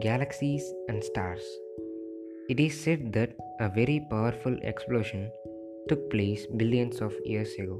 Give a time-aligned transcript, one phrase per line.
[0.00, 1.42] Galaxies and stars.
[2.48, 5.30] It is said that a very powerful explosion
[5.86, 7.78] took place billions of years ago,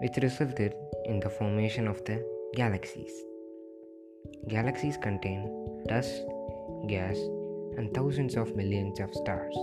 [0.00, 0.74] which resulted
[1.04, 2.24] in the formation of the
[2.54, 3.12] galaxies.
[4.48, 6.24] Galaxies contain dust,
[6.88, 7.18] gas,
[7.76, 9.54] and thousands of millions of stars.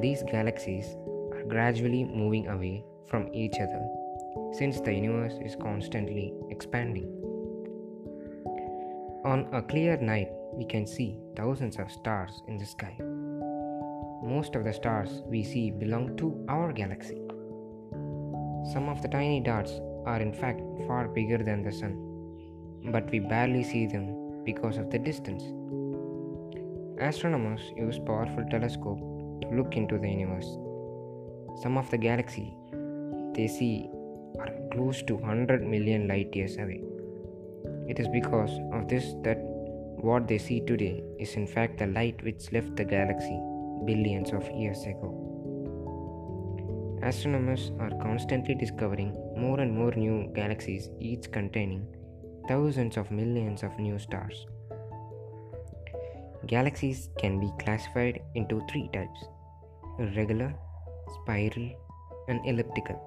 [0.00, 0.86] These galaxies
[1.32, 3.86] are gradually moving away from each other
[4.52, 7.31] since the universe is constantly expanding.
[9.24, 12.96] On a clear night, we can see thousands of stars in the sky.
[14.20, 17.22] Most of the stars we see belong to our galaxy.
[18.72, 21.94] Some of the tiny dots are in fact far bigger than the sun,
[22.90, 25.44] but we barely see them because of the distance.
[27.00, 29.02] Astronomers use powerful telescopes
[29.42, 30.50] to look into the universe.
[31.62, 32.56] Some of the galaxy
[33.36, 33.88] they see
[34.40, 36.82] are close to 100 million light years away.
[37.92, 39.38] It is because of this that
[40.08, 43.38] what they see today is in fact the light which left the galaxy
[43.84, 45.10] billions of years ago.
[47.02, 51.84] Astronomers are constantly discovering more and more new galaxies, each containing
[52.48, 54.46] thousands of millions of new stars.
[56.46, 59.26] Galaxies can be classified into three types
[59.98, 60.54] irregular,
[61.20, 61.68] spiral,
[62.28, 62.98] and elliptical.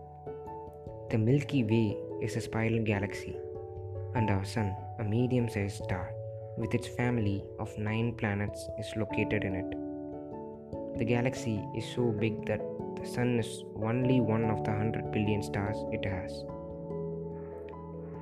[1.09, 3.36] The Milky Way is a spiral galaxy,
[4.16, 6.11] and our Sun, a medium sized star
[6.58, 10.97] with its family of nine planets, is located in it.
[10.97, 12.61] The galaxy is so big that
[12.99, 16.31] the Sun is only one of the 100 billion stars it has.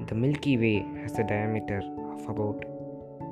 [0.07, 1.81] The Milky Way has a diameter
[2.15, 2.65] of about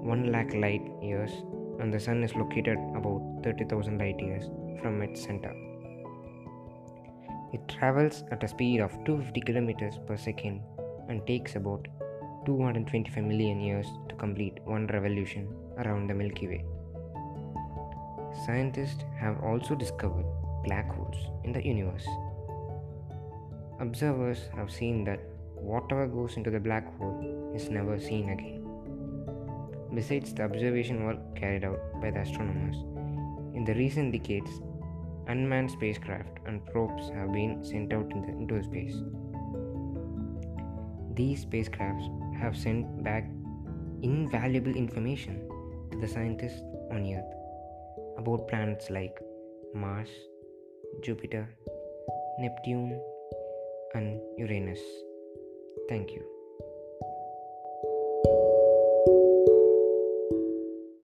[0.03, 1.31] 1 lakh light years,
[1.79, 4.49] and the Sun is located about 30,000 light years
[4.81, 5.53] from its center.
[7.53, 10.61] It travels at a speed of 250 kilometers per second
[11.09, 11.87] and takes about
[12.45, 15.47] 225 million years to complete one revolution
[15.77, 16.65] around the Milky Way.
[18.45, 20.25] Scientists have also discovered
[20.63, 22.07] black holes in the universe.
[23.79, 25.19] Observers have seen that
[25.55, 28.61] whatever goes into the black hole is never seen again.
[29.93, 32.77] Besides the observation work carried out by the astronomers,
[33.55, 34.49] in the recent decades,
[35.27, 38.95] unmanned spacecraft and probes have been sent out into space.
[41.13, 42.09] These spacecrafts
[42.41, 43.29] have sent back
[44.01, 45.47] invaluable information
[45.91, 47.33] to the scientists on Earth
[48.17, 49.17] about planets like
[49.75, 50.09] Mars,
[51.03, 51.47] Jupiter,
[52.39, 52.99] Neptune,
[53.93, 54.81] and Uranus.
[55.87, 56.40] Thank you.